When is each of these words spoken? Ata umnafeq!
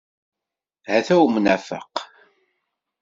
Ata 0.95 1.15
umnafeq! 1.25 1.93